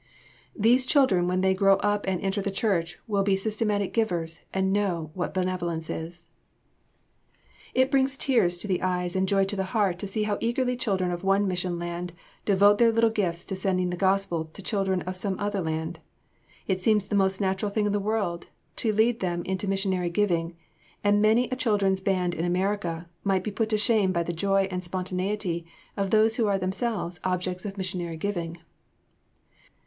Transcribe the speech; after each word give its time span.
These 0.55 0.87
children 0.87 1.27
when 1.27 1.41
they 1.41 1.53
grow 1.53 1.75
up 1.75 2.07
and 2.07 2.19
enter 2.21 2.41
the 2.41 2.49
church 2.49 2.97
will 3.05 3.21
be 3.21 3.35
systematic 3.35 3.93
givers 3.93 4.39
and 4.51 4.73
know 4.73 5.11
what 5.13 5.31
benevolence 5.31 5.91
is. 5.91 6.25
[Sidenote: 7.69 7.75
Missionary 7.75 7.75
gifts 7.75 7.75
in 7.75 7.85
mission 7.85 7.85
lands.] 7.85 7.85
It 7.85 7.91
brings 7.91 8.17
tears 8.17 8.57
to 8.57 8.67
the 8.67 8.81
eyes 8.81 9.15
and 9.15 9.27
joy 9.27 9.45
to 9.45 9.55
the 9.55 9.77
heart 9.77 9.99
to 9.99 10.07
see 10.07 10.23
how 10.23 10.39
eagerly 10.41 10.75
children 10.75 11.11
of 11.11 11.23
one 11.23 11.47
mission 11.47 11.77
land 11.77 12.13
devote 12.45 12.79
their 12.79 12.91
little 12.91 13.11
gifts 13.11 13.45
to 13.45 13.55
sending 13.55 13.91
the 13.91 13.95
Gospel 13.95 14.45
to 14.45 14.61
children 14.63 15.03
of 15.03 15.15
some 15.15 15.37
other 15.37 15.61
land. 15.61 15.99
It 16.65 16.81
seems 16.81 17.05
the 17.05 17.15
most 17.15 17.39
natural 17.39 17.69
thing 17.69 17.85
in 17.85 17.91
the 17.91 17.99
world 17.99 18.47
to 18.77 18.91
lead 18.91 19.19
them 19.19 19.43
into 19.43 19.67
missionary 19.69 20.09
giving, 20.09 20.55
and 21.03 21.21
many 21.21 21.47
a 21.51 21.55
children's 21.55 22.01
band 22.01 22.33
in 22.33 22.43
America 22.43 23.07
might 23.23 23.43
be 23.43 23.51
put 23.51 23.69
to 23.69 23.77
shame 23.77 24.11
by 24.11 24.23
the 24.23 24.33
joy 24.33 24.67
and 24.71 24.83
spontaneity 24.83 25.63
of 25.95 26.09
those 26.09 26.37
who 26.37 26.47
are 26.47 26.57
themselves 26.57 27.19
objects 27.23 27.65
of 27.65 27.77
missionary 27.77 28.17
giving. 28.17 28.57